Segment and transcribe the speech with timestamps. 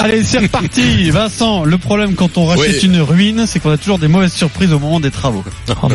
[0.00, 1.10] Allez, c'est reparti.
[1.18, 4.72] Vincent, le problème quand on rachète une ruine, c'est qu'on a toujours des mauvaises surprises
[4.72, 5.44] au moment des travaux.
[5.82, 5.88] Oh,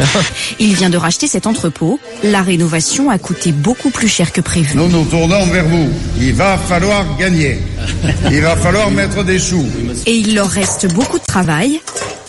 [0.60, 2.00] Il vient de racheter cet entrepôt.
[2.24, 4.78] La rénovation a coûté beaucoup plus cher que prévu.
[4.78, 5.90] Nous nous tournons vers vous.
[6.20, 7.60] Il va falloir gagner.
[8.32, 9.66] Il va falloir mettre des sous.
[10.06, 11.80] Et il leur reste beaucoup de travail.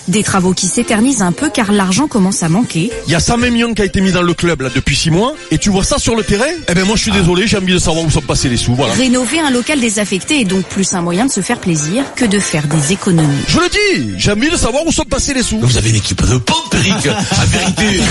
[0.08, 2.90] Des travaux qui s'éternisent un peu car l'argent commence à manquer.
[3.06, 5.10] Il y a 120 millions qui a été mis dans le club là depuis 6
[5.10, 6.44] mois et tu vois ça sur le terrain?
[6.68, 8.74] Eh ben moi je suis désolé, j'ai envie de savoir où sont passés les sous,
[8.74, 8.92] voilà.
[8.94, 12.38] Rénover un local désaffecté est donc plus un moyen de se faire plaisir que de
[12.38, 13.42] faire des économies.
[13.48, 15.58] Je le dis, j'ai envie de savoir où sont passés les sous.
[15.60, 18.02] Vous avez une équipe de pompe, Eric, à vérité.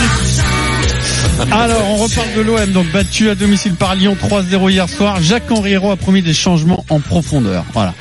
[1.52, 5.22] Alors, on reparle de l'OM, donc battu à domicile par Lyon 3-0 hier soir.
[5.22, 7.66] Jacques Henriero a promis des changements en profondeur.
[7.74, 7.94] Voilà.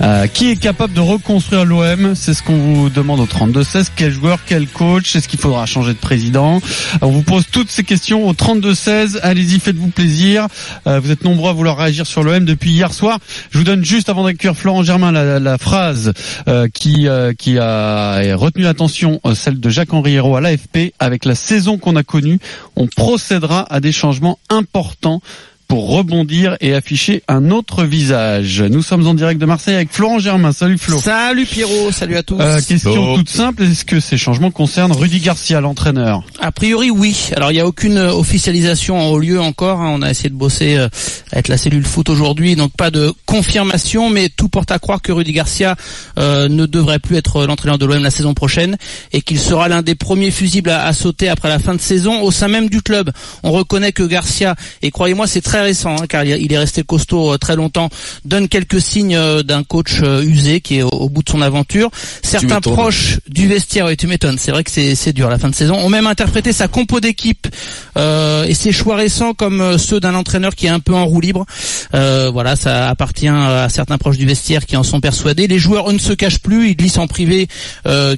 [0.00, 3.88] Euh, qui est capable de reconstruire l'OM C'est ce qu'on vous demande au 32-16.
[3.94, 5.16] Quel joueur, quel coach?
[5.16, 6.60] Est-ce qu'il faudra changer de président?
[7.00, 9.18] On vous pose toutes ces questions au 32-16.
[9.22, 10.46] Allez-y, faites-vous plaisir.
[10.86, 13.18] Euh, vous êtes nombreux à vouloir réagir sur l'OM depuis hier soir.
[13.50, 16.12] Je vous donne juste avant d'accueillir Florent Germain la, phrase
[16.46, 17.06] euh, qui
[17.38, 22.02] qui a retenu l'attention, celle de Jacques Henriero à l'AFP avec la saison qu'on a
[22.02, 22.38] connue
[22.78, 25.20] on procédera à des changements importants
[25.68, 28.62] pour rebondir et afficher un autre visage.
[28.62, 30.52] Nous sommes en direct de Marseille avec Florent Germain.
[30.52, 30.98] Salut Flo.
[30.98, 32.40] Salut Pierrot, salut à tous.
[32.40, 37.30] Euh, question toute simple, est-ce que ces changements concernent Rudy Garcia, l'entraîneur A priori oui.
[37.36, 39.82] Alors il n'y a aucune officialisation au lieu encore.
[39.82, 39.92] Hein.
[39.94, 40.88] On a essayé de bosser euh,
[41.32, 45.12] avec la cellule foot aujourd'hui, donc pas de confirmation, mais tout porte à croire que
[45.12, 45.76] Rudy Garcia
[46.18, 48.78] euh, ne devrait plus être l'entraîneur de l'OM la saison prochaine
[49.12, 52.22] et qu'il sera l'un des premiers fusibles à, à, sauter après la fin de saison
[52.22, 53.10] au sein même du club.
[53.42, 57.34] On reconnaît que Garcia, et croyez-moi c'est très récent, hein, car il est resté costaud
[57.34, 57.88] euh, très longtemps,
[58.24, 61.90] donne quelques signes euh, d'un coach euh, usé qui est au, bout de son aventure.
[62.22, 65.54] Certains proches du vestiaire, oui, tu m'étonnes, c'est vrai que c'est dur la fin de
[65.54, 67.48] saison, ont même interprété sa compo d'équipe
[67.96, 71.46] et ses choix récents comme ceux d'un entraîneur qui est un peu en roue libre.
[71.92, 75.46] voilà, ça appartient à certains proches du vestiaire qui en sont persuadés.
[75.46, 77.48] Les joueurs eux, ne se cachent plus, ils glissent en privé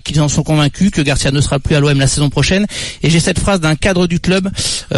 [0.05, 2.67] qu'ils en sont convaincus que Garcia ne sera plus à l'OM la saison prochaine.
[3.03, 4.51] Et j'ai cette phrase d'un cadre du club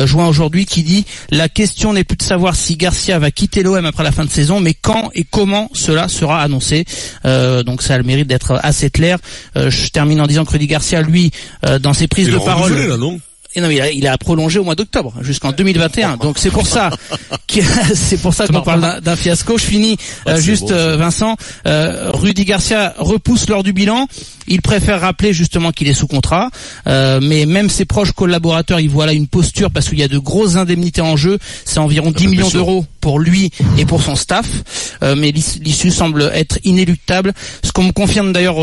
[0.05, 3.85] joint aujourd'hui qui dit la question n'est plus de savoir si Garcia va quitter l'OM
[3.85, 6.87] après la fin de saison, mais quand et comment cela sera annoncé.
[7.27, 9.19] Euh, donc ça a le mérite d'être assez clair.
[9.55, 11.31] Euh, je termine en disant que Rudy Garcia, lui,
[11.67, 12.73] euh, dans ses prises de parole...
[12.73, 13.21] Là, non?
[13.55, 16.17] Et non, il a, il a prolongé au mois d'octobre jusqu'en 2021.
[16.17, 16.89] Donc c'est pour ça,
[17.95, 19.59] c'est pour ça qu'on parle d'un fiasco.
[19.59, 19.99] Je finis
[20.39, 21.37] juste, Vincent.
[21.67, 24.09] Rudy Garcia repousse lors du bilan.
[24.49, 26.51] Il préfère rappeler justement qu'il est sous contrat,
[26.87, 30.09] euh, mais même ses proches collaborateurs, ils voient là une posture parce qu'il y a
[30.09, 31.39] de grosses indemnités en jeu.
[31.65, 34.47] C'est environ 10 millions d'euros pour lui et pour son staff,
[35.03, 37.33] euh, mais l'issue semble être inéluctable.
[37.63, 38.57] Ce qu'on me confirme d'ailleurs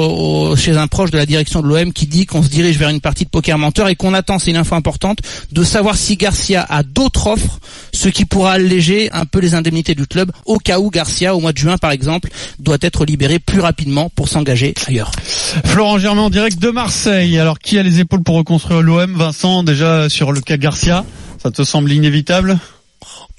[0.58, 3.02] chez un proche de la direction de l'OM qui dit qu'on se dirige vers une
[3.02, 5.20] partie de poker menteur et qu'on attend, c'est une info importante,
[5.52, 7.60] de savoir si Garcia a d'autres offres,
[7.94, 11.40] ce qui pourra alléger un peu les indemnités du club au cas où Garcia, au
[11.40, 12.30] mois de juin par exemple,
[12.60, 15.12] doit être libéré plus rapidement pour s'engager ailleurs.
[15.70, 17.38] Florent Germain en direct de Marseille.
[17.38, 21.06] Alors qui a les épaules pour reconstruire l'OM Vincent, déjà sur le cas Garcia,
[21.42, 22.58] ça te semble inévitable?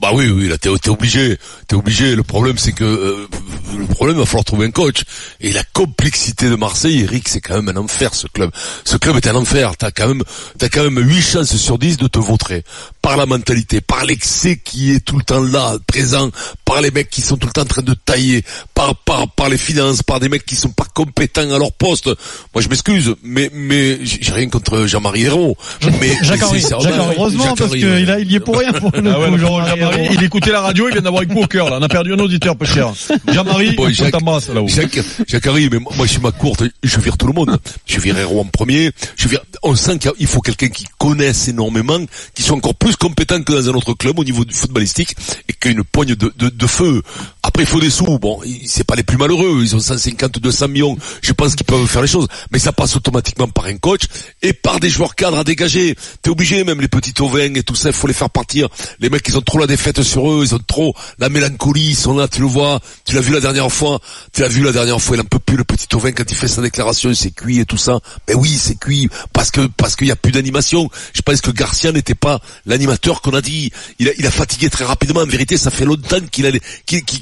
[0.00, 1.36] Bah oui, oui, là t'es es obligé,
[1.66, 2.14] t'es obligé.
[2.14, 3.28] Le problème c'est que euh,
[3.76, 5.02] le problème il va falloir trouver un coach.
[5.40, 8.50] Et la complexité de Marseille, Eric, c'est quand même un enfer ce club.
[8.84, 9.76] Ce club est un enfer.
[9.76, 10.22] T'as quand même,
[10.56, 12.64] t'as quand même 8 chances sur 10 de te vautrer
[13.02, 16.30] par la mentalité, par l'excès qui est tout le temps là, présent,
[16.64, 18.44] par les mecs qui sont tout le temps en train de tailler,
[18.74, 22.06] par par par les finances, par des mecs qui sont pas compétents à leur poste.
[22.54, 25.56] Moi je m'excuse, mais mais j'ai rien contre Jean-Marie Hérault.
[26.00, 27.80] Mais Jacques Henry, heureusement parce qu'il
[28.20, 31.22] il y est pour rien pour le ah il écoutait la radio, il vient d'avoir
[31.22, 31.78] un coup au cœur, là.
[31.80, 32.92] On a perdu un auditeur, peu cher.
[33.28, 34.68] Jean-Marie, bon, Jacques, là-haut.
[34.68, 37.58] Jacques, Jacques Harry, mais moi, je suis ma courte, je vire tout le monde.
[37.86, 38.92] Je vire Héros en premier.
[39.16, 41.98] Je vire, on sent qu'il faut quelqu'un qui connaisse énormément,
[42.34, 45.14] qui soit encore plus compétent que dans un autre club au niveau du footballistique,
[45.48, 47.02] et qui a une poigne de feu.
[47.42, 48.18] Après, il faut des sous.
[48.18, 49.60] Bon, c'est pas les plus malheureux.
[49.62, 50.96] Ils ont 150, 200 millions.
[51.22, 52.26] Je pense qu'ils peuvent faire les choses.
[52.52, 54.02] Mais ça passe automatiquement par un coach
[54.42, 55.96] et par des joueurs cadres à dégager.
[56.22, 58.68] T'es obligé, même les petits ovins et tout ça, il faut les faire partir.
[58.98, 60.44] Les mecs, ils ont trop la défaite sur eux.
[60.44, 61.90] Ils ont trop la mélancolie.
[61.90, 62.80] Ils sont là, tu le vois.
[63.06, 64.00] Tu l'as vu la dernière fois.
[64.32, 65.16] Tu l'as vu la dernière fois.
[65.16, 67.12] Il en peut plus, le petit ovin, quand il fait sa déclaration.
[67.14, 68.00] C'est cuit et tout ça.
[68.28, 69.08] Mais oui, c'est cuit.
[69.32, 70.90] Parce que, parce qu'il y a plus d'animation.
[71.14, 73.72] Je pense que Garcia n'était pas l'animateur qu'on a dit.
[73.98, 75.20] Il a, il fatigué très rapidement.
[75.20, 76.50] En vérité, ça fait longtemps qu'il a,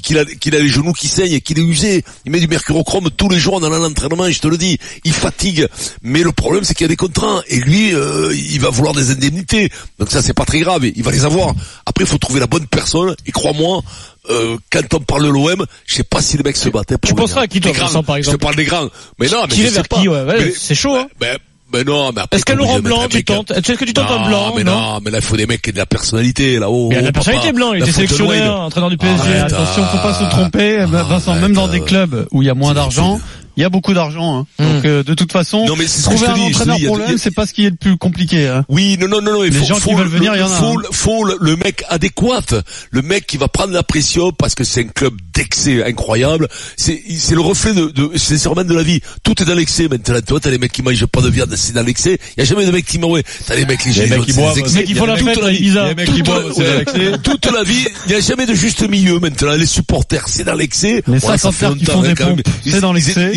[0.09, 2.03] qu'il a, qu'il a les genoux qui saignent et qu'il est usé.
[2.25, 4.79] Il met du mercurochrome tous les jours en allant à l'entraînement, je te le dis.
[5.03, 5.67] Il fatigue.
[6.01, 7.43] Mais le problème, c'est qu'il y a des contrats.
[7.47, 9.69] Et lui, euh, il va vouloir des indemnités.
[9.99, 10.83] Donc ça, c'est pas très grave.
[10.83, 11.53] Il va les avoir.
[11.85, 13.15] Après, il faut trouver la bonne personne.
[13.27, 13.83] Et crois-moi,
[14.31, 16.95] euh, quand on parle de l'OM, je sais pas si les mecs se battent.
[17.05, 18.89] Tu penseras à qui toi, par exemple Je te parle des grands.
[19.19, 20.01] Mais non, mais je sais pas.
[20.57, 20.95] c'est chaud.
[20.95, 21.07] Hein.
[21.19, 21.37] Ben,
[21.71, 24.27] Ben non, mais après, Est-ce qu'à Laurent Blanc, tu tentes Est-ce que tu tentes un
[24.27, 26.89] Blanc mais non, mais là, il faut des mecs qui aient de la personnalité, là-haut.
[26.91, 29.35] Il y a de la personnalité Blanc, il était sélectionneur, entraîneur du PSG.
[29.35, 31.35] Attention, faut pas ah, se tromper, Vincent.
[31.35, 33.19] Même dans des clubs où il y a moins d'argent,
[33.59, 34.39] il y a beaucoup d'argent.
[34.39, 34.45] Hein.
[34.57, 34.73] Hmm.
[34.73, 36.41] Donc euh, de toute façon, Non, mais c'est ce que trouver je te un dis,
[36.41, 37.97] je te entraîneur dis, y pour y l'OM, c'est pas ce qui est le plus
[37.97, 38.47] compliqué.
[38.47, 38.65] Hein.
[38.69, 40.43] Oui, non, non, non, non, Les faut, gens qui faut veulent le- venir, il y
[40.43, 40.83] en a, Faut, hein.
[40.91, 42.41] faut le, le mec adéquat,
[42.91, 46.47] le mec qui va prendre la pression parce que c'est un club d'excès incroyable.
[46.77, 49.01] C'est, c'est le reflet de, de c'est de la vie.
[49.23, 50.19] Tout est dans l'excès maintenant.
[50.25, 52.17] Toi, t'as les mecs qui mangent pas de viande, c'est dans l'excès.
[52.37, 53.19] Il y a jamais de mecs qui meurent.
[53.45, 55.39] T'as les mecs, les mecs qui boivent, des la fête.
[55.43, 57.17] Les mecs qui boivent, la- c'est l'excès.
[57.23, 59.53] Toute la vie, il n'y a jamais de juste milieu maintenant.
[59.53, 61.03] Les supporters, c'est dans l'excès.
[61.07, 62.35] Les Voilà, ça fait cinquantaires qui longtemps, font des hein, même.
[62.43, 63.31] pompes, Ils- c'est dans ils- l'excès.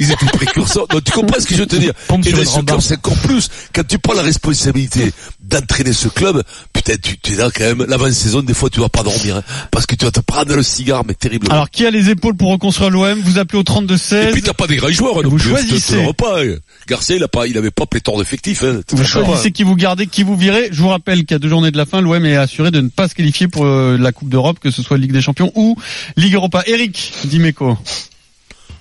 [0.00, 0.86] Ils, étaient- précurseurs.
[0.88, 1.92] Donc, tu comprends ce que je veux te dire?
[2.24, 3.48] Et dans ce club, c'est encore plus.
[3.74, 6.42] Quand tu prends la responsabilité d'entraîner ce club,
[6.72, 7.84] putain, tu, tu es là quand même.
[7.88, 9.36] L'avant-saison, des fois, tu vas pas dormir.
[9.36, 11.54] hein, parce que tu vas te prendre le cigare, mais terriblement.
[11.54, 14.32] Alors qui a les épaules pour reconstruire l'OM Vous appelez au 32 Et 16.
[14.32, 16.04] puis t'as pas des grands joueurs, hein, non Vous plus, choisissez.
[16.04, 16.56] repas, hein.
[16.88, 18.80] Garcia, il a pas, il avait pas pléthore d'effectifs, hein.
[18.90, 20.68] Vous choisissez qui vous gardez, qui vous virez.
[20.72, 23.08] Je vous rappelle qu'à deux journées de la fin, l'OM est assuré de ne pas
[23.08, 25.76] se qualifier pour euh, la Coupe d'Europe, que ce soit Ligue des Champions ou
[26.16, 26.62] Ligue Europa.
[26.66, 27.76] Eric Dimeco.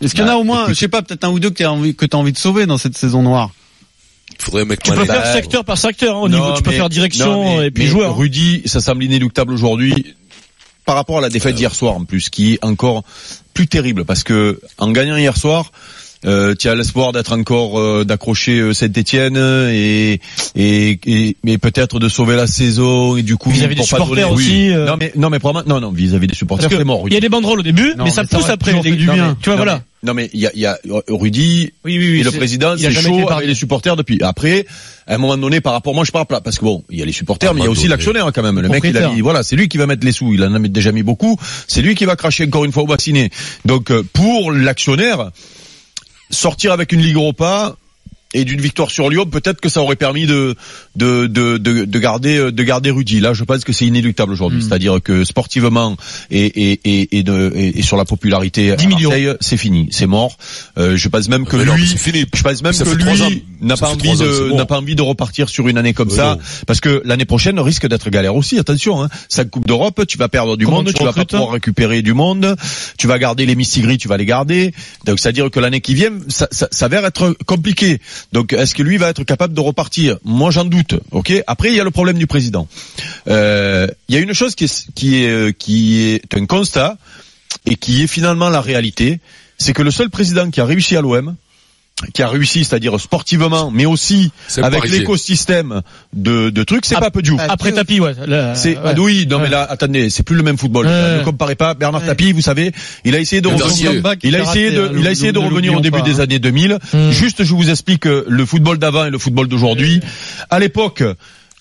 [0.02, 1.56] Est-ce qu'il y en a au moins, je sais pas, peut-être un ou deux que
[1.56, 3.52] tu as envie, que t'as envie de sauver dans cette saison noire
[4.40, 6.90] faudrait Tu peux faire secteur par secteur, hein, au niveau, Non, tu peux mais- faire
[6.90, 8.18] direction non, mais- et puis joueur.
[8.18, 10.16] Rudy, ça semble inéluctable aujourd'hui
[10.86, 13.04] par rapport à la défaite d'hier soir en plus, qui est encore
[13.54, 15.72] plus terrible parce que en gagnant hier soir.
[16.26, 19.38] Euh, tu as l'espoir d'être encore euh, d'accrocher Saint-Etienne
[19.72, 20.20] et
[20.56, 23.98] et, et mais peut-être de sauver la saison et du coup Vis-à-vis des pour pas
[23.98, 24.86] supporters donner- aussi, euh.
[24.88, 27.04] Non mais non mais probablement- non non vis-à-vis des supporters c'est mort.
[27.08, 28.72] il y a des banderoles au début, Non, mais ça mais ça pousse après.
[28.72, 29.28] toujours fait Les- du non, bien.
[29.30, 29.74] mais Tu vois, Non, voilà.
[29.76, 30.78] mais- Non mais il y a, il y a
[31.10, 32.20] Rudy Oui, oui, oui.
[32.20, 34.20] et le président, c'est chaud avec les supporters depuis.
[34.22, 34.68] Après,
[35.08, 37.02] à un moment donné, par rapport, moi je parle pas, parce que bon, il y
[37.02, 38.60] a les supporters, mais il y a aussi l'actionnaire quand même.
[38.60, 40.34] Le mec, il a mis, voilà, c'est lui qui va mettre les sous.
[40.34, 41.38] Il en a déjà mis beaucoup.
[41.68, 43.30] C'est lui qui va cracher encore une fois au bassinet.
[43.66, 45.32] Donc euh, pour l'actionnaire,
[46.30, 47.76] sortir avec une Ligue Europa
[48.34, 50.56] et d'une victoire sur Lyon, peut-être que ça aurait permis de
[50.96, 53.20] de de de, de garder de garder Rudy.
[53.20, 54.60] Là, je pense que c'est inéluctable aujourd'hui.
[54.60, 54.62] Hmm.
[54.62, 55.96] C'est-à-dire que sportivement
[56.32, 59.10] et et et et, de, et, et sur la popularité à 10 millions.
[59.10, 60.38] Marseille, c'est fini, c'est mort.
[60.78, 62.26] Euh, je pense même que Mais lui, fini.
[62.34, 64.58] je pense même Ça que lui n'a Ça pas envie de bon.
[64.58, 66.42] n'a pas envie de repartir sur une année comme ça, non.
[66.68, 68.60] parce que l'année prochaine risque d'être galère aussi.
[68.60, 69.10] Attention, hein.
[69.30, 71.52] Cinq coupes d'Europe, tu vas perdre du Comment monde, tu tu vas pas hein pouvoir
[71.52, 72.56] récupérer du monde,
[72.98, 74.74] tu vas garder les Missigri, tu vas les garder.
[75.06, 78.00] Donc c'est à dire que l'année qui vient, ça, ça, ça va être compliqué.
[78.34, 80.18] Donc est-ce que lui va être capable de repartir?
[80.24, 80.96] Moi j'en doute.
[81.12, 81.32] Ok?
[81.48, 82.68] Après il y a le problème du président.
[83.28, 86.98] Euh, Il y a une chose qui est qui est euh, qui est un constat
[87.66, 89.20] et qui est finalement la réalité,
[89.58, 91.36] c'est que le seul président qui a réussi à l'OM,
[92.14, 94.32] qui a réussi, c'est-à-dire sportivement, mais aussi
[94.62, 95.82] avec l'écosystème
[96.14, 97.40] de, de trucs, c'est pas peu Diouf.
[97.48, 98.14] Après tapis, ouais.
[98.54, 98.82] C'est ouais.
[98.84, 99.44] ah oui, non Ouais.
[99.44, 100.86] mais là, attendez, c'est plus le même football.
[100.86, 101.18] Ouais.
[101.20, 102.08] Ne comparez pas Bernard Ouais.
[102.08, 102.74] Tapie, vous savez,
[103.06, 103.94] il a essayé de revenir.
[104.24, 106.80] Il a essayé de, il a essayé de revenir au début des années 2000.
[106.94, 107.12] Hmm.
[107.12, 110.02] Juste, je vous explique euh, le football d'avant et le football d'aujourd'hui.
[110.50, 111.04] À l'époque.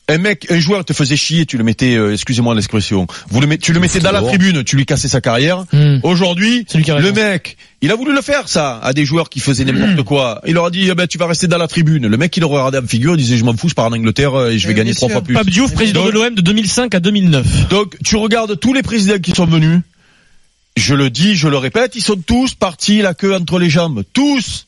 [0.07, 3.47] Un mec, un joueur te faisait chier, tu le mettais, euh, excusez-moi l'expression, vous le
[3.47, 5.65] met, tu le mettais dans la tribune, tu lui cassais sa carrière.
[5.73, 6.01] Hmm.
[6.03, 7.13] Aujourd'hui, le raison.
[7.15, 10.43] mec, il a voulu le faire ça à des joueurs qui faisaient n'importe quoi.
[10.47, 12.07] Il leur a dit, eh ben, tu vas rester dans la tribune.
[12.07, 13.93] Le mec, il le regardait en figure, il disait, je m'en fous, je pars en
[13.93, 15.33] Angleterre euh, et je vais Eh, gagner trois fois plus.
[15.33, 17.69] Pape Diouf, président Donc- de l'OM de 2005 à 2009.
[17.71, 19.81] Donc, tu regardes tous les présidents qui sont venus.
[20.77, 24.03] Je le dis, je le répète, ils sont tous partis la queue entre les jambes.
[24.13, 24.67] Tous.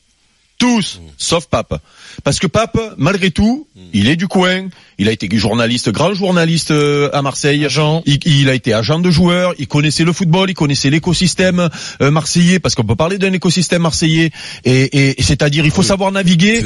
[0.59, 0.99] Tous.
[1.17, 1.79] Sauf Pape.
[2.23, 4.67] Parce que Pape, malgré tout, il est du coin.
[4.99, 7.63] Il a été journaliste, grand journaliste euh, à Marseille.
[7.63, 8.01] Agent.
[8.07, 9.53] Il, il a été agent de joueur.
[9.59, 10.49] Il connaissait le football.
[10.49, 11.69] Il connaissait l'écosystème
[12.01, 12.57] euh, marseillais.
[12.59, 14.31] Parce qu'on peut parler d'un écosystème marseillais.
[14.65, 16.59] Et, et- et c'est-à-dire, il faut savoir naviguer.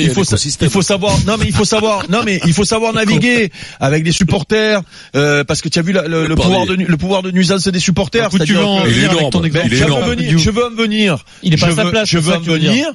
[0.00, 0.36] Il faut, sa-
[0.66, 4.04] il faut savoir, non mais il faut savoir, non mais il faut savoir naviguer avec
[4.04, 4.80] des supporters,
[5.16, 7.68] euh, parce que tu as vu la- le, le pouvoir de le pouvoir de nuisance
[7.68, 8.26] des supporters.
[8.28, 9.44] Écoute, tu c'est-à-dire veux en venir avec ton énorme.
[9.44, 11.24] exemple Il est je veux en venir, je veux en venir.
[11.42, 12.86] Il est pas à sa place, Je veux en venir.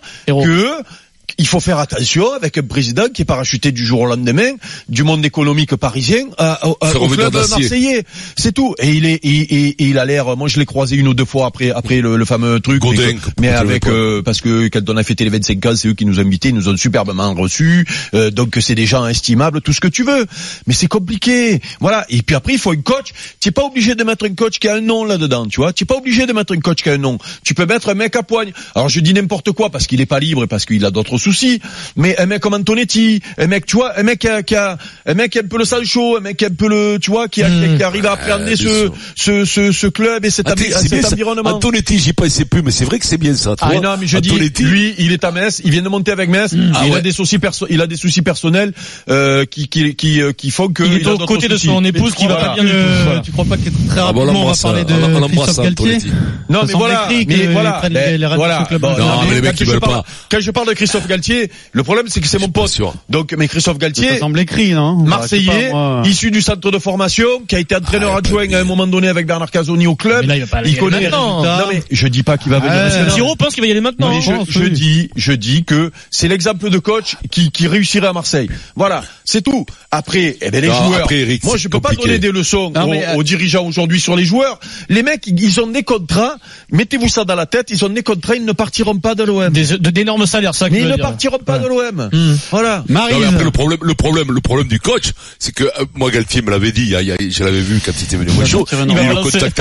[0.43, 0.85] Que
[1.39, 4.51] il faut faire attention avec un président qui est parachuté du jour au lendemain
[4.89, 8.03] du monde économique parisien à- au- à- Faire au club marseillais.
[8.37, 8.75] C'est tout.
[8.79, 10.35] Et il est, et, et- et il a l'air.
[10.37, 12.81] Moi, je l'ai croisé une ou deux fois après, après le, le fameux truc.
[12.81, 15.93] Godin, mais, avec euh, parce que quand on a fêté les 25 ans, c'est eux
[15.93, 17.87] qui nous ont invités, ils nous ont superbement reçus.
[18.13, 20.25] Euh, donc c'est des gens estimables, tout ce que tu veux.
[20.67, 21.61] Mais c'est compliqué.
[21.79, 22.05] Voilà.
[22.09, 23.13] Et puis après, il faut un coach.
[23.39, 25.71] Tu pas obligé de mettre un coach qui a un nom là-dedans, tu vois.
[25.73, 27.17] Tu n'es pas obligé de mettre un coach qui a un nom.
[27.43, 28.51] Tu peux mettre un mec à poigne.
[28.75, 31.17] Alors je dis n'importe quoi parce qu'il est pas libre et parce qu'il a d'autres
[31.17, 31.28] soucis.
[31.95, 34.77] Mais un mec comme Antonetti, un mec, tu vois, un mec qui a, qui a-
[35.05, 36.67] un mec qui a un peu le sang chaud, un mec qui a un peu
[36.67, 39.87] le, tu vois, qui, a- qui, qui arrive à appréhender bien ce, ce, ce, ce
[39.87, 41.07] club et cet, cet ça.
[41.13, 41.49] environnement.
[41.49, 43.51] Antonetti, j'y pensais plus, mais c'est vrai que c'est bien ça.
[43.55, 43.81] tu Ah vois.
[43.81, 46.29] non, mais je dis, Antonetti, lui, il est à Metz, il vient de monter avec
[46.29, 47.01] Metz, Ah il a ouais.
[47.01, 48.73] des soucis perso il a des soucis personnels
[49.09, 51.83] euh, qui qui qui euh, qui font que Il est a aux côtés de son
[51.83, 52.75] épouse qui va pas bien du tout.
[53.05, 53.19] Voilà.
[53.21, 55.97] Tu crois pas que très Ah bon, rapidement on va parler de Christophe Galtier.
[56.49, 57.81] Non, mais voilà, mais voilà,
[58.35, 58.67] voilà.
[60.29, 61.18] Quand je parle de Christophe Galtier,
[61.73, 62.69] le problème c'est que c'est mon pote.
[62.69, 62.93] sûr.
[63.09, 67.27] Donc, mais Christophe Ça Galtier, semble écrit, non Marseillais, pas, issu du centre de formation,
[67.47, 70.21] qui a été entraîneur Ah, adjoint à un moment donné avec Bernard Casoni au club.
[70.21, 71.41] Mais là, il va pas aller il connaît les maintenant.
[71.41, 71.61] résultats.
[71.65, 73.09] Non mais je dis pas qu'il va venir.
[73.15, 74.09] Giro pense qu'il va y aller maintenant.
[74.09, 74.71] Mais je, pense, je oui.
[74.71, 78.49] dis, je dis que c'est l'exemple de coach qui, qui réussirait à Marseille.
[78.75, 79.65] Voilà, c'est tout.
[79.91, 80.99] Après, eh ben les Non, joueurs.
[81.01, 83.65] après, Eric, moi, je peux pas donner des leçons Non, aux, mais, euh, aux dirigeants
[83.65, 84.59] aujourd'hui sur les joueurs.
[84.89, 86.35] Les mecs, ils ont des contrats.
[86.71, 87.67] Mettez-vous ça dans la tête.
[87.71, 88.35] Ils ont des contrats.
[88.35, 89.49] Ils ne partiront pas de l'OM.
[89.51, 90.67] D'énormes salaires, ça.
[90.67, 91.05] que Mais je ils veux ne dire.
[91.09, 92.09] Partiront pas de l'OM.
[92.11, 92.35] Hmm.
[92.51, 92.83] Voilà.
[92.89, 96.09] Non, mais après, le problème, le problème, le problème du coach, c'est que euh, moi
[96.11, 98.03] Galtier me l'avait dit, il y a- il y a- je l'avais vu quand il
[98.05, 99.59] était venu au show, il a eu le contact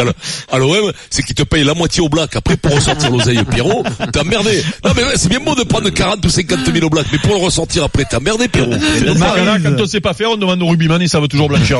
[0.51, 2.37] à l'OM, c'est qu'il te paye la moitié au black.
[2.37, 4.63] Après, pour ressortir l'oseille Pierrot, t'as merdé.
[4.85, 7.19] Non mais ouais, c'est bien beau de prendre 40 ou 50 000 au black, mais
[7.19, 8.71] pour le ressortir après, t'as merdé Pierrot.
[8.73, 11.79] Là, quand on sait pas faire, on demande au rugbyman et ça veut toujours blanchir.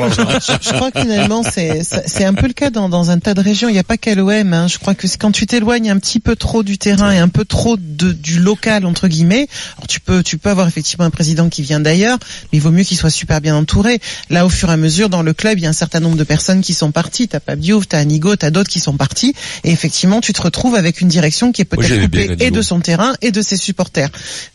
[0.61, 3.69] Je crois que finalement c'est un peu le cas dans, dans un tas de régions.
[3.69, 4.53] Il n'y a pas qu'à l'OM.
[4.53, 4.67] Hein.
[4.67, 7.45] Je crois que quand tu t'éloignes un petit peu trop du terrain et un peu
[7.45, 11.49] trop de, du local entre guillemets, alors tu peux tu peux avoir effectivement un président
[11.49, 12.17] qui vient d'ailleurs,
[12.51, 13.99] mais il vaut mieux qu'il soit super bien entouré.
[14.29, 16.17] Là, au fur et à mesure, dans le club, il y a un certain nombre
[16.17, 17.27] de personnes qui sont parties.
[17.27, 20.75] T'as pas Diouf, t'as Anigo, t'as d'autres qui sont partis, et effectivement, tu te retrouves
[20.75, 24.09] avec une direction qui est peut-être coupée et de son terrain et de ses supporters.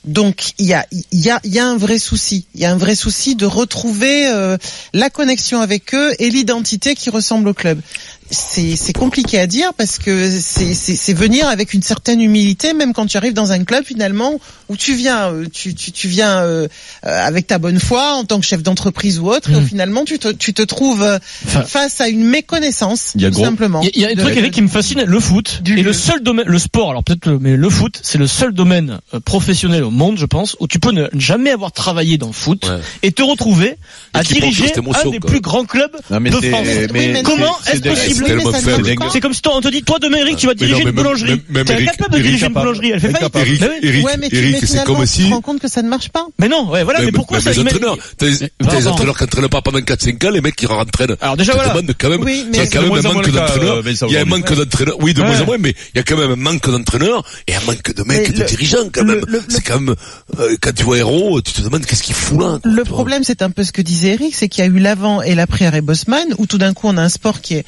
[0.04, 2.46] Donc il y a il y a il y a un vrai souci.
[2.54, 4.56] Il y a un vrai souci de retrouver euh,
[4.92, 7.80] la connexion avec eux et l'identité qui ressemble au club.
[8.36, 12.72] C'est c'est compliqué à dire parce que c'est c'est c'est venir avec une certaine humilité
[12.74, 16.08] même quand tu arrives dans un club finalement où tu viens euh, tu tu tu
[16.08, 16.66] viens euh,
[17.06, 20.04] euh, avec ta bonne foi en tant que chef d'entreprise ou autre et au finalement
[20.04, 23.36] tu te tu te trouves euh, Enfin, face à une méconnaissance Il y a tout
[23.36, 23.80] gros- simplement.
[23.82, 25.78] Il y a, il y a un truc Eric qui me fascine, le foot Du
[25.78, 26.90] est le seul domaine, le sport.
[26.90, 30.26] Alors peut-être, le- mais le foot, c'est le seul domaine euh, professionnel au monde, je
[30.26, 32.80] pense, où tu peux ne jamais avoir travaillé dans le foot Ouais.
[33.02, 33.76] et te retrouver
[34.12, 35.30] à Et diriger un des quoi.
[35.30, 36.66] plus grands clubs Non, mais de France.
[36.66, 38.94] mais Oui, mais Comment est-ce possible tellement faible.
[38.96, 39.08] pas.
[39.12, 41.40] C'est comme si on te dit, toi demain Eric, tu vas diriger une boulangerie.
[41.40, 42.90] T'es Eric- incapable de Eric diriger une boulangerie.
[42.90, 43.62] Elle fait faillite.
[43.62, 43.84] Incapable.
[44.32, 46.26] Eric, c'est comme tu te rends compte que ça ne marche pas.
[46.38, 50.26] Mais non, ouais, voilà, mais pourquoi ça t'as des entraîneurs qui entraînent pas pendant 4-5
[50.26, 50.94] ans, les mecs qui rentrent.
[51.20, 51.74] Alors déjà, voilà.
[51.98, 53.76] quand même, il y a quand même un manque d'entraîneurs.
[53.84, 54.96] euh, Il y a un manque d'entraîneurs.
[55.00, 57.54] Oui, de moins en moins, mais il y a quand même un manque d'entraîneurs et
[57.54, 59.20] un manque de mecs, Mais de dirigeants quand même.
[59.48, 59.94] C'est quand même,
[60.38, 62.58] euh, quand tu vois Héros, tu te demandes qu'est-ce qu'il fout là.
[62.64, 65.22] Le problème, c'est un peu ce que disait Eric, c'est qu'il y a eu l'avant
[65.22, 67.64] et l'après arrêt Bosman, où tout d'un coup on a un sport qui est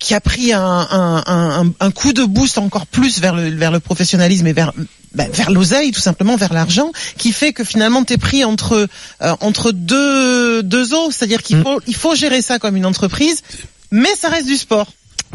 [0.00, 3.70] qui a pris un, un, un, un coup de boost encore plus vers le vers
[3.70, 4.72] le professionnalisme et vers
[5.14, 8.88] bah, vers l'oseille tout simplement vers l'argent qui fait que finalement t'es pris entre
[9.22, 11.62] euh, entre deux deux eaux c'est-à-dire qu'il Mm.
[11.62, 13.42] faut il faut gérer ça comme une entreprise
[13.90, 14.88] mais ça reste du sport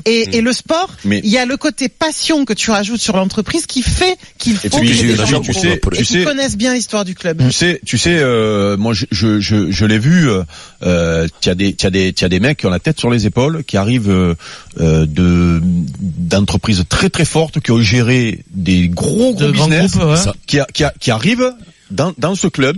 [0.05, 3.15] et, et le sport, Mais- il y a le côté passion que tu rajoutes sur
[3.15, 6.13] l'entreprise qui fait qu'il faut puis, y eu la gens tu sais, tu et qui
[6.13, 7.41] sais- connaissent bien l'histoire du club.
[7.45, 10.29] Tu sais, tu sais, euh, moi je je je, je l'ai vu.
[10.29, 10.43] Euh,
[10.83, 12.99] euh, tu as des tu as des tu as des mecs qui ont la tête
[12.99, 14.35] sur les épaules, qui arrivent euh,
[14.81, 15.61] euh, de
[15.99, 20.17] d'entreprises très très fortes, qui ont géré des gros gros De business, groupes, ouais.
[20.17, 21.51] Ça- qui a- qui a- qui arrivent
[21.91, 22.77] dans dans ce club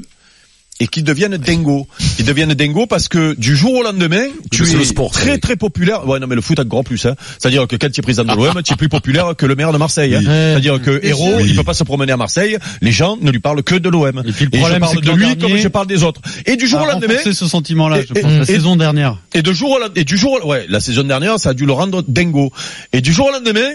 [0.80, 1.88] et qui deviennent dingo.
[2.20, 5.34] Ils deviennent dingo parce que du jour au lendemain, tu c'est es le sport, très
[5.34, 5.40] oui.
[5.40, 6.08] très populaire.
[6.08, 7.06] Ouais, non mais le foot encore plus.
[7.06, 7.16] Hein.
[7.40, 9.72] C'est-à-dire que quand tu es président de l'OM, tu es plus populaire que le maire
[9.74, 10.16] de Marseille.
[10.16, 10.22] hein.
[10.24, 11.46] C'est-à-dire que Héros, Oui.
[11.48, 12.58] il peut pas se promener à Marseille.
[12.82, 14.22] Les gens ne lui parlent que de l'OM.
[14.26, 16.04] Et puis le je problème, parle c'est que de lui dernier- comme je parle des
[16.04, 16.22] autres.
[16.46, 18.46] Et du jour a au lendemain, renforcé ce sentiment-là, je Et- pense, et- la et-
[18.46, 19.18] saison dernière.
[19.34, 21.54] et de jour au lendemain, et du jour, au- ouais, la saison dernière, ça a
[21.56, 22.52] dû le rendre dingo.
[22.94, 23.72] Et du jour au lendemain,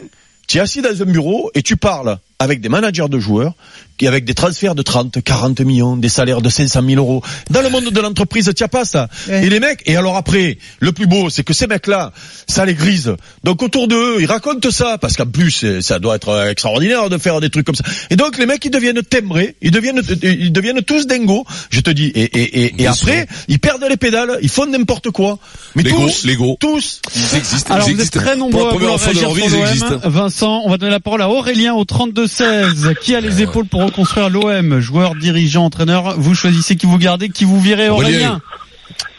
[0.48, 3.54] tu es assis dans un bureau et tu parles avec des managers de joueurs
[4.02, 7.22] avec des transferts de 30, 40 millions, des salaires de 500 000 euros.
[7.50, 9.08] Dans le monde de l'entreprise, tu as pas ça.
[9.28, 9.46] Ouais.
[9.46, 12.12] Et les mecs, et alors après, le plus beau, c'est que ces mecs-là,
[12.48, 13.14] ça les grise.
[13.44, 17.08] Donc autour d'eux, ils racontent ça, parce qu'en plus, c'est- ça doit être euh, extraordinaire
[17.10, 17.84] de faire des trucs comme ça.
[18.10, 21.90] Et donc les mecs, ils deviennent timbrés, ils deviennent, ils deviennent tous dingos, je te
[21.90, 22.06] dis.
[22.14, 25.38] Et, et, et, après, ils perdent les pédales, ils font n'importe quoi.
[25.74, 26.56] Mais L'ego, tous, l'ego.
[26.60, 27.00] tous.
[27.14, 27.74] Ils existent.
[27.74, 28.20] Alors ils vous êtes existent.
[28.20, 29.98] très nombreux à vouloir réagir sur existent.
[30.04, 32.94] Vincent, on va donner la parole à Aurélien au 32-16.
[33.00, 37.28] Qui a les épaules pour reconstruire l'OM Joueur, dirigeant, entraîneur, vous choisissez qui vous gardez,
[37.28, 38.18] qui vous virez Aurélien.
[38.18, 38.42] Aurélien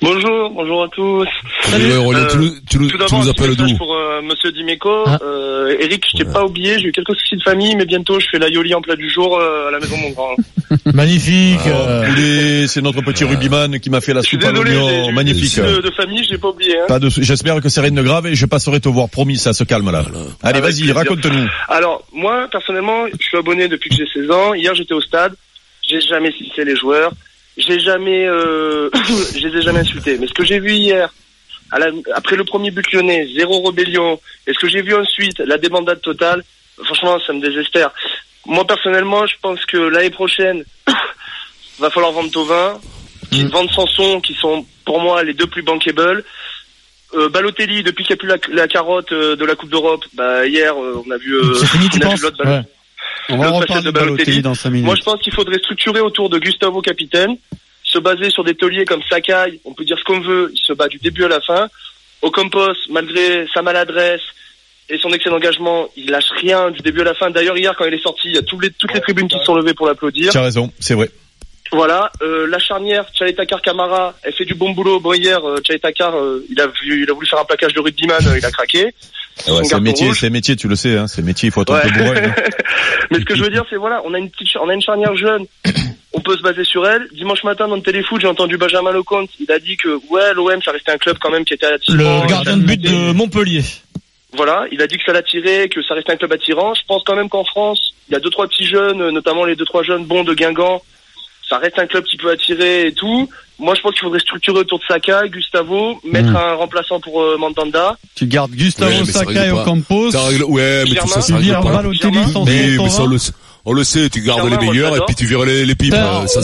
[0.01, 1.27] Bonjour, bonjour à tous.
[1.63, 1.83] Salut,
[2.29, 5.03] tu, nous- tu, nous- Tout tu d'abord, nous un message d'où pour euh, Monsieur Dimeco.
[5.05, 5.17] Ah.
[5.23, 8.27] Euh, Eric, je t'ai pas oublié, j'ai eu quelques soucis de famille, mais bientôt je
[8.31, 10.35] fais la Yoli en plat du jour euh, à la maison de mon grand.
[10.93, 11.59] Magnifique.
[11.67, 14.71] euh, Poulet, c'est notre petit rugbyman qui m'a fait la Je suis soupe à désolé,
[14.71, 15.55] j'ai l'oignon, j'ai magnifique.
[15.59, 16.77] de, de famille, je l'ai pas oublié.
[16.79, 16.85] Hein.
[16.87, 19.53] Pas de, j'espère que c'est rien de grave et je passerai te voir, promis, ça
[19.53, 20.03] se calme là.
[20.41, 21.47] Allez, vas-y, raconte-nous.
[21.69, 24.53] Alors, moi, personnellement, je suis abonné depuis que j'ai 16 ans.
[24.53, 25.33] Hier, j'étais au stade.
[25.87, 27.11] J'ai jamais cité les joueurs.
[27.57, 28.89] J'ai jamais, euh,
[29.35, 30.17] je les ai jamais insultés.
[30.19, 31.13] Mais ce que j'ai vu hier,
[31.71, 35.39] à la- après le premier but lyonnais, zéro rébellion, et ce que j'ai vu ensuite,
[35.39, 36.43] la débandade totale,
[36.83, 37.91] franchement, ça me désespère.
[38.45, 40.63] Moi, personnellement, je pense que l'année prochaine,
[41.79, 42.79] va falloir vendre Tovin,
[43.31, 46.23] qui vendre Sanson, qui sont pour moi les deux plus bankable.
[47.15, 50.03] Euh, Balotelli, depuis qu'il n'y a plus la, la carotte euh, de la Coupe d'Europe,
[50.13, 51.53] bah hier euh, on a vu, euh,
[51.95, 52.65] on a vu l'autre Balotelli.
[53.29, 54.85] On va le reparler de Balotelli dans 5 minutes.
[54.85, 57.37] Moi, je pense qu'il faudrait structurer autour de Gustavo capitaine,
[57.83, 59.59] se baser sur des tauliers comme Sakai.
[59.65, 60.51] On peut dire ce qu'on veut.
[60.53, 61.67] Il se bat du début à la fin.
[62.21, 64.21] Ocampos, malgré sa maladresse
[64.89, 67.29] et son excellent engagement, il lâche rien du début à la fin.
[67.29, 69.37] D'ailleurs, hier, quand il est sorti, il y a tous les, toutes les tribunes qui
[69.37, 70.31] se sont levées pour l'applaudir.
[70.31, 71.09] Tu as raison, c'est vrai.
[71.73, 74.99] Voilà, euh, la charnière, Takar Camara, elle fait du bon boulot.
[74.99, 77.79] Bon hier, euh, Takar, euh, il a vu, il a voulu faire un plaquage de
[77.79, 78.83] rugbyman, euh, il a craqué.
[78.85, 78.93] Ouais,
[79.45, 81.73] Son c'est métier, c'est métier, tu le sais, hein, c'est un métier, il faut être
[81.73, 81.91] un Ouais.
[81.91, 82.19] peu bourré.
[82.25, 82.35] hein.
[83.11, 84.81] Mais ce que je veux dire, c'est voilà, on a une petite, on a une
[84.81, 85.45] charnière jeune.
[86.15, 87.07] On peut se baser sur elle.
[87.13, 89.31] Dimanche matin, dans le téléfoot, j'ai entendu Benjamin Lecomte.
[89.39, 92.21] Il a dit que, ouais, l'OM, ça restait un club quand même qui était attirant.
[92.23, 93.63] Le gardien de but de Montpellier.
[94.35, 96.75] Voilà, il a dit que ça l'attirait, que ça restait un club attirant.
[96.75, 99.45] Je pense quand même qu'en France, il y a deux trois petits jeunes, euh, notamment
[99.45, 100.83] les deux trois jeunes bons de Guingamp.
[101.49, 103.29] Ça reste un club qui peut attirer et tout.
[103.59, 106.35] Moi, je pense qu'il faudrait structurer autour de Saka, Gustavo, mettre Mm.
[106.35, 107.95] un remplaçant pour euh, Mandanda.
[108.15, 109.51] Tu gardes Gustavo Ouais, mais Saka et.
[109.51, 110.11] Ocampos.
[110.11, 111.33] Ça règle- ouais, mais tout ça, ça.
[111.37, 113.33] Balotelli Mais, mais le, sait-
[113.65, 115.93] on le sait, tu gardes Germain, les meilleurs et puis tu vires les, les pipes.
[115.93, 116.41] Non, euh, ça,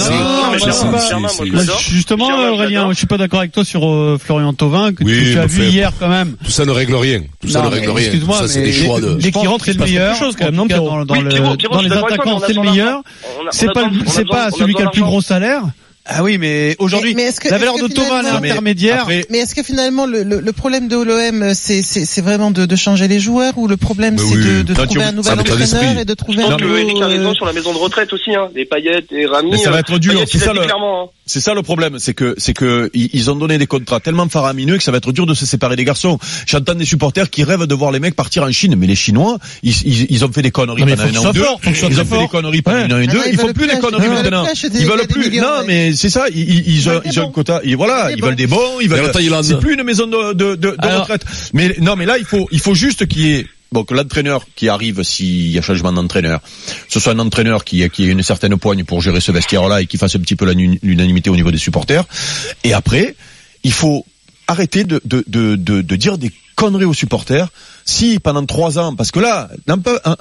[1.89, 5.31] justement, Germain, Aurélien, je suis pas d'accord avec toi sur euh, Florian Thauvin, que Oui,
[5.33, 6.35] tu, as vu fait- hier quand même.
[6.43, 7.21] tout ça ne règle rien.
[7.41, 8.07] Tout ça ne règle mais rien.
[8.07, 9.15] Excuse-moi, c'est des choix de.
[9.15, 10.15] dès qu'il rentre, c'est le quelque meilleur.
[11.05, 13.01] dans, les attaquants, c'est le meilleur.
[13.51, 15.63] C'est pas, c'est pas celui qui a le plus gros salaire.
[16.11, 19.01] Ah oui, mais aujourd'hui, Mais La valeur de Thauvin, elle est finalement- intermédiaire.
[19.01, 22.49] après, Mais est-ce que finalement le, le, le problème de l'OM c'est c'est c'est vraiment
[22.51, 24.43] de, de changer les joueurs ou le problème Mais c'est oui.
[24.43, 26.77] de, de Non, trouver un nouvel entraîneur et de trouver Je un pense que nouveau,
[26.77, 28.49] Eric a raison euh, sur la maison de retraite aussi, hein.
[28.55, 29.51] Les paillettes et Rami.
[29.51, 31.05] Mais ça va euh, être dur, Payet, c'est ça le- clairement, hein.
[31.27, 34.77] C'est ça le problème, c'est que c'est que ils ont donné des contrats tellement faramineux
[34.77, 36.17] que ça va être dur de se séparer des garçons.
[36.47, 39.37] J'entends des supporters qui rêvent de voir les mecs partir en Chine, mais les Chinois,
[39.61, 41.45] ils, ils, ils ont fait des conneries mais pendant un an ou deux.
[41.67, 43.21] Ils ont fait des conneries pendant un an et Ah deux.
[43.27, 44.43] ils Il faut veulent plus les conneries maintenant.
[44.73, 45.39] Ils veulent plus.
[45.39, 46.25] Non, mais c'est ça.
[46.29, 47.29] Ils, ils, ils Ils ont, veulent des ils ont bons.
[47.29, 47.61] un quota.
[47.63, 48.79] Et voilà, ils veulent des bons.
[48.81, 49.11] Ils veulent.
[49.43, 51.25] C'est plus une maison de, de, de, de Alors- retraite.
[51.53, 54.45] Mais non, mais là, il faut, il faut juste qu'il y ait Bon, que l'entraîneur
[54.55, 56.39] qui arrive, s'il y a changement d'entraîneur,
[56.87, 59.85] ce soit un entraîneur qui, qui ait une certaine poigne pour gérer ce vestiaire-là et
[59.85, 60.51] qui fasse un petit peu
[60.81, 62.03] l'unanimité au niveau des supporters.
[62.63, 63.13] Et après,
[63.63, 64.07] il faut
[64.47, 67.47] arrêter de, de, de, de, de dire des conneries aux supporters.
[67.89, 69.49] Si pendant trois ans, parce que là,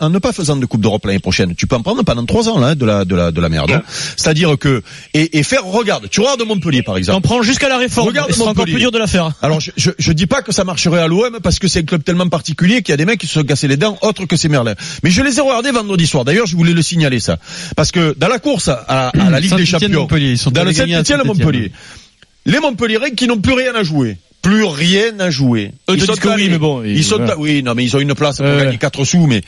[0.01, 2.49] en, ne pas faisant de Coupe d'Europe l'année prochaine, tu peux en prendre pendant trois
[2.49, 3.71] ans là, de la de la de la merde.
[3.73, 3.83] hein.
[4.17, 4.83] C'est-à-dire que
[5.13, 7.23] et, et faire regarde, tu regardes Montpellier par Et on exemple.
[7.29, 8.09] prend jusqu'à la réforme.
[8.09, 8.73] Regarde sera encore Montpellier.
[8.73, 9.33] plus dur de la faire.
[9.43, 11.83] Alors je, je, je dis pas que ça marcherait à l'OM parce que c'est un
[11.83, 14.25] club tellement particulier qu'il y a des mecs qui se sont cassés les dents autres
[14.25, 14.75] que ces Merlins.
[15.03, 16.25] Mais je les ai regardés vendredi soir.
[16.25, 17.39] D'ailleurs, je voulais le signaler ça
[17.77, 20.65] parce que dans la course à, à la Ligue des Champions, Montpellier, ils sont dans
[20.65, 21.21] le Saint-Étienne.
[21.25, 21.71] Montpellier,
[22.47, 24.17] les Montpelliérains qui n'ont plus rien à jouer.
[24.43, 25.73] Plus rien à jouer.
[25.91, 27.39] Eux Ils sont que oui, mais bon, Ils ils- sont, voilà.
[27.39, 28.79] oui, non, mais ils ont une place pour Ouais, gagner ouais.
[28.79, 29.43] 4 sous, mais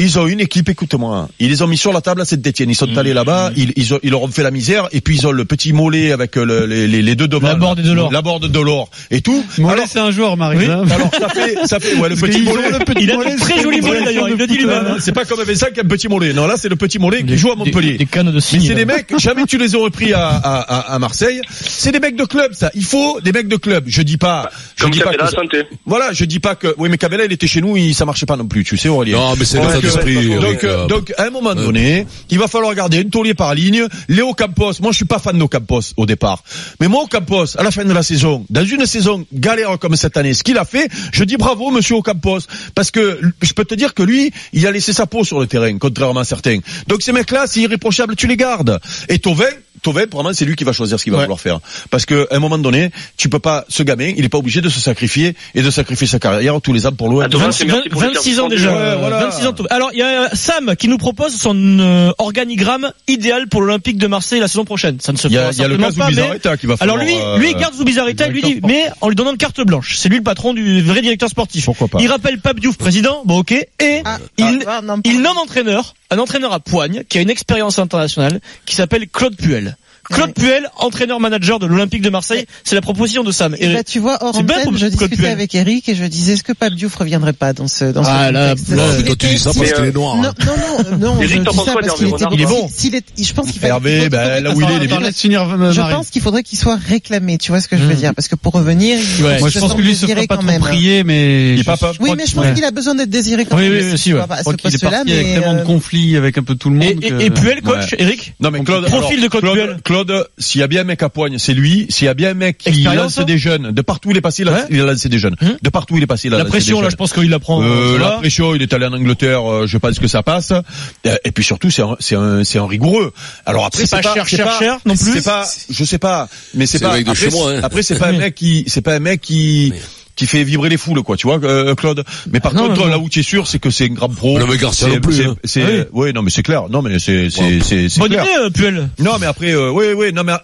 [0.00, 2.74] ils ont une équipe, écoute-moi, ils les ont mis sur la table à Saint-Etienne, ils
[2.74, 2.98] sont Mmh.
[2.98, 5.32] allés là-bas, ils, ils, ont- ils leur ont fait la misère, et puis ils ont
[5.32, 7.46] le petit mollet avec euh, le- les, les, les deux devant.
[7.48, 8.10] La borde de l'or.
[8.12, 8.90] La borde de l'or.
[9.10, 9.44] Et tout.
[9.58, 10.58] Mollet, Alors, c'est un joueur, Marie.
[10.58, 10.84] oui, hein.
[10.90, 12.70] alors ça fait, ça fait, ouais, le petit mollet.
[12.70, 14.96] le petit Il a mollet, de très mollets, collection d'ailleurs, il le dit lui-même, hein.
[15.00, 16.32] C'est pas comme Vincent qui a un petit mollet.
[16.32, 17.92] Non, là, c'est le petit mollet qui joue à Montpellier.
[17.92, 20.60] Des, des cannes de Mais c'est des mecs, jamais tu les aurais pris à, à,
[20.60, 21.40] à, à Marseille.
[21.50, 22.70] C'est des mecs de club, ça.
[22.74, 23.84] Il faut des mecs de club.
[23.86, 26.98] Je dis pas, je Comme dis pas que voilà, je dis pas que, oui, mais
[26.98, 29.16] Cabella, il était chez nous, il, ça marchait pas non plus, tu sais, Aurélien.
[29.18, 29.58] Non, mais c'est
[29.96, 30.86] Donc, euh.
[30.86, 33.86] Donc, euh, euh, à un moment donné, il va falloir garder une taulier par ligne.
[34.08, 36.42] Léo Campos, moi, je suis pas fan de Campos au départ.
[36.80, 40.16] Mais moi, Campos, à la fin de la saison, dans une saison galère comme cette
[40.16, 42.40] année, ce qu'il a fait, je dis bravo, monsieur Ocampos.
[42.74, 45.46] Parce que, je peux te dire que lui, il a laissé sa peau sur le
[45.46, 46.58] terrain, contrairement à certains.
[46.88, 48.80] Donc, ces mecs-là, c'est irréprochable, tu les gardes.
[49.08, 49.44] Et Tovin,
[49.82, 51.24] Tovin, probablement, c'est lui qui va choisir ce qu'il va Ouais.
[51.24, 51.60] vouloir faire.
[51.90, 54.60] Parce que, à un moment donné, tu peux pas, ce gamin, il est pas obligé
[54.60, 57.22] de se sacrifier et de sacrifier sa carrière tous les ans pour l'OM.
[57.22, 58.62] Ah, Tovin, c'est merci pour les 26 cartes ans déjà.
[58.70, 58.86] suspendues.
[58.90, 59.18] Ouais, voilà.
[59.26, 59.54] 26 ans.
[59.70, 64.06] Alors il y a Sam qui nous propose son euh, organigramme idéal pour l'Olympique de
[64.06, 64.98] Marseille la saison prochaine.
[65.00, 66.56] Ça ne se Il y a, fera il y a le certainement cas pas, mais-
[66.58, 69.14] qui va Alors lui, euh, lui il garde Zubizarreta, il lui dit, mais en lui
[69.16, 69.96] donnant une carte blanche.
[69.96, 71.64] C'est lui le patron du vrai directeur sportif.
[71.64, 71.98] Pourquoi pas.
[72.00, 73.66] Il rappelle Pape Diouf président, bon ok, et
[74.04, 77.78] Ah, il, ah, non, il nomme entraîneur, un entraîneur à poigne qui a une expérience
[77.78, 79.69] internationale, qui s'appelle Claude Puel.
[80.10, 80.34] Claude.
[80.34, 83.54] Puel, entraîneur-manager de l'Olympique de Marseille, c'est la proposition de Sam.
[83.58, 85.30] Et Et- bah, tu vois, hors antenne, je discutais Puel.
[85.30, 88.08] avec Eric et je disais, est-ce que Pape Diouf reviendrait pas dans ce, dans ce
[88.10, 90.16] Ah, là, S'il toi, tu dis ça parce est- qu'il est noir.
[90.16, 90.54] Non, non,
[90.90, 92.68] non, non, Eric, je t'en dis penses ça parce qu'il était Il est bon.
[92.72, 94.86] S'il est, je pense qu'il Hervé, il ben, là où il il est, il est
[94.86, 95.00] bien.
[95.00, 97.96] Euh, Je pense qu'il faudrait qu'il soit réclamé, tu vois ce que je veux Mhm.
[97.96, 100.42] dire, parce que pour revenir, il Moi, je pense que lui se fera pas quand
[100.42, 100.60] trop même.
[100.60, 101.54] prier, mais.
[101.54, 103.72] Il est pas Oui, mais je pense qu'il a besoin d'être désiré quand Oui, même.
[103.84, 104.20] oui, oui, si, ouais.
[104.58, 107.02] Qu'il est parti avec tellement de euh, conflits avec un peu tout le monde.
[107.02, 107.94] Et, Puel, coach.
[107.98, 108.34] Eric?
[108.40, 109.76] Non mais Claude, Profil de Claude Puel.
[110.04, 111.86] Claude, s'il y a bien un mec à poigne, c'est lui.
[111.90, 114.12] S'il y a bien un mec qui Expérience, lance hein des jeunes, de partout où
[114.12, 114.64] il est passé, il a, Ouais.
[114.70, 115.36] il a lancé des jeunes.
[115.42, 115.56] Hum.
[115.60, 116.90] De partout où il est passé, il a La lancé pression, des là, jeunes.
[116.92, 117.62] je pense qu'il la prend.
[117.62, 120.52] Euh, la pression, il est allé en Angleterre, euh, je pense que ça passe.
[120.52, 123.12] Euh, Et puis surtout, c'est un, c'est un, c'est un rigoureux.
[123.46, 125.12] Alors après, C'est pas cher, c'est cher, pas- cher, non plus.
[125.12, 126.96] C'est pas, je sais pas, mais c'est pas.
[126.98, 127.60] hein.
[127.62, 129.72] Après, c'est pas un mec qui, c'est pas un mec qui.
[130.20, 132.04] Qui fait vibrer les foules, quoi, tu vois, euh, Claude.
[132.30, 134.38] Mais par Non, contre, là où tu es sûr, c'est que c'est un grand pro.
[134.38, 135.36] Non, mais Garcia C'est- non plus, c'est- hein.
[135.44, 136.68] c'est- Ah ouais, non, mais c'est clair.
[136.68, 138.24] Non, mais c'est, c'est, c'est, c'est Bonne clair.
[138.24, 138.90] idée, euh, Puel.
[138.98, 140.34] Non, mais après, euh, oui, oui, non, mais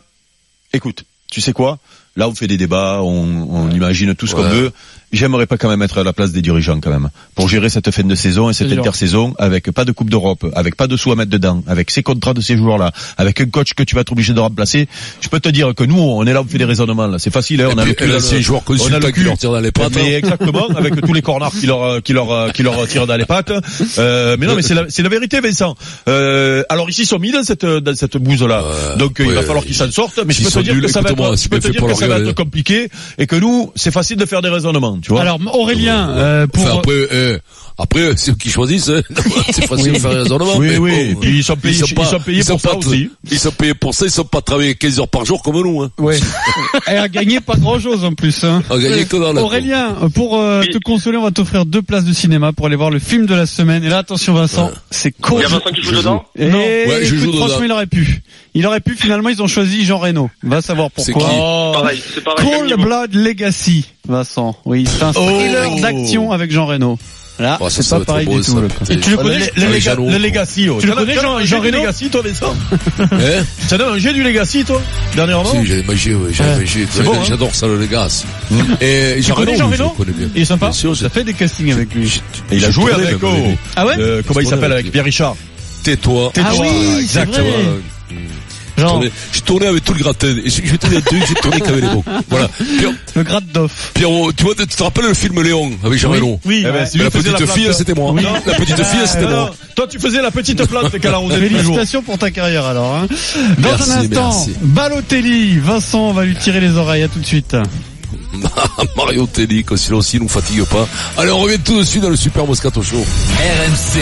[0.72, 1.78] écoute, tu sais quoi?
[2.16, 4.48] Là, on fait des débats, on, on imagine tout ce qu'on Ouais.
[4.50, 4.72] veut.
[5.12, 7.90] J'aimerais pas quand même être à la place des dirigeants quand même pour gérer cette
[7.90, 11.12] fin de saison et cette intersaison avec pas de Coupe d'Europe, avec pas de sous
[11.12, 14.00] à mettre dedans, avec ces contrats de ces joueurs-là, avec un coach que tu vas
[14.00, 14.88] être obligé de remplacer.
[15.20, 17.18] Je peux te dire que nous, on est là, on fait des raisonnements là.
[17.18, 19.24] C'est facile, hein, on a le puis, là, les joueurs on a le qui cul.
[19.24, 19.94] leur tirent dans les pattes.
[19.94, 20.18] Mais hein.
[20.18, 23.52] exactement, avec tous les cornards qui leur qui leur qui leur tirent dans les pattes.
[23.98, 25.74] Euh, mais non, mais c'est la c'est la vérité, Vincent.
[26.08, 28.64] Euh, alors ici, ils sont mis dans cette dans cette bouse là.
[28.98, 30.20] Donc il va falloir qu'ils s'en sortent.
[30.26, 31.66] Mais je peux te dire que ça va écoute-moi, être, je c'est peux bien te
[31.66, 32.42] fait dire pour que leur ça va gueule, être hein.
[32.42, 32.88] compliqué
[33.18, 35.20] et que nous, c'est facile de faire des raisonnements, tu vois.
[35.20, 37.36] Alors Aurélien, euh, pour Enfin, après, eh,
[37.78, 38.88] après, c'est eux qui choisissent.
[38.88, 39.02] hein.
[39.52, 40.56] c'est facile de faire un raisonnement.
[40.56, 42.76] Oui, mais oui, bon, et puis ils sont payés- ils sont payés pour ça pas,
[42.76, 43.10] aussi.
[43.30, 45.82] Ils sont payés pour ça, ils sont pas travaillés 15 heures par jour comme nous.
[45.82, 45.90] Hein.
[45.98, 46.18] ouais,
[46.86, 48.44] elle a gagné pas grand chose en plus.
[48.44, 48.62] Hein.
[48.70, 50.70] On a gagné que dans la Aurélien, pour euh, Oui.
[50.70, 53.34] te consoler, on va t'offrir deux places de cinéma pour aller voir le film de
[53.34, 53.84] la semaine.
[53.84, 55.42] Et là, attention Vincent, c'est Il cool.
[55.42, 57.46] y a Vincent qui joue je dedans Et Ouais, je écoute, joue dedans.
[57.46, 58.22] franchement, il aurait pu.
[58.54, 58.94] Il aurait pu.
[58.96, 60.30] Finalement, ils ont choisi Jean Reno.
[60.42, 61.30] Va savoir C'est pourquoi.
[61.30, 61.36] qui
[61.78, 62.48] Pareil, c'est pareil.
[62.68, 62.80] Cold.
[62.80, 64.56] Blood Legacy, Vincent.
[64.64, 65.80] Oui, c'est un thriller Oh.
[65.80, 66.98] d'action avec Jean Reno.
[67.38, 68.52] Là, Oh, ça, c'est ça pas pareil beau, du ça.
[68.52, 68.92] tout.
[68.92, 70.18] Et tu le connais, le, Lega- Jeannot, le quoi.
[70.18, 70.78] Legacy, oh.
[70.80, 72.56] Tu le connais, Jean- Jean Reno Legacy, toi, Vincent
[72.98, 74.80] Hein T'en as mangé du Legacy, toi,
[75.14, 78.08] dernièrement Si, j'avais mangé, hein J'adore ça, le gars.
[78.80, 80.28] Et Jean Reno, Jean Reno le connais bien.
[80.34, 82.22] Il est sympa j'ai Ça fait des castings avec lui.
[82.50, 83.28] Il a J'ai joué avec, oh.
[83.76, 85.36] Ah ouais euh, comment il J'ai s'appelle avec Pierre Richard
[85.82, 86.32] Tais-toi.
[86.38, 87.46] Ah oui, c'est exactement.
[88.76, 89.00] Genre,
[89.44, 90.28] tourné- avec tout le gratin.
[90.28, 90.68] Et je vais
[91.26, 92.04] j'ai tourné qu'avec les bons.
[92.28, 92.48] Voilà.
[92.78, 93.90] Pierre- Le grade d'off.
[93.94, 96.74] Pierrot, tu vois, tu te rappelles le film Léon avec Jean Reno Oui, Eh ben,
[96.74, 96.86] ouais.
[96.86, 98.12] c'est lui La petite la fille, c'était moi.
[98.12, 98.22] Oui.
[98.46, 99.54] La petite fille, c'était Ah, moi.
[99.74, 100.60] Toi, tu faisais la petite
[101.28, 101.74] tous les jours.
[101.74, 102.94] Félicitations pour ta carrière alors.
[102.96, 103.06] Hein.
[103.58, 104.54] Dans Merci, un instant, merci.
[104.62, 107.02] Balotelli, Vincent va lui tirer les oreilles.
[107.04, 107.56] À tout de suite.
[108.96, 110.86] Mario Telly, que sinon aussi nous fatigue pas.
[111.16, 112.96] Allez, on revient tout de suite dans le Super Moscato Show.
[113.38, 114.00] RMC,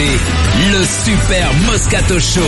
[0.73, 2.41] le Super Moscato Show.